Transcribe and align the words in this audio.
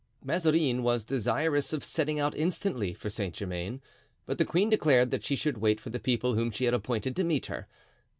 Mazarin 0.23 0.81
was 0.81 1.05
desirous 1.05 1.73
of 1.73 1.83
setting 1.83 2.19
out 2.19 2.35
instantly 2.35 2.91
for 2.91 3.07
Saint 3.11 3.35
Germain, 3.35 3.81
but 4.25 4.39
the 4.39 4.45
queen 4.45 4.67
declared 4.67 5.11
that 5.11 5.23
she 5.23 5.35
should 5.35 5.59
wait 5.59 5.79
for 5.79 5.91
the 5.91 5.99
people 5.99 6.33
whom 6.33 6.49
she 6.49 6.65
had 6.65 6.73
appointed 6.73 7.15
to 7.15 7.23
meet 7.23 7.45
her. 7.45 7.67